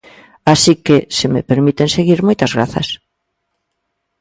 Así 0.53 0.73
que, 0.85 0.97
se 1.17 1.27
me 1.33 1.45
permiten 1.49 1.89
seguir, 1.95 2.19
moitas 2.27 2.51
grazas. 2.55 2.87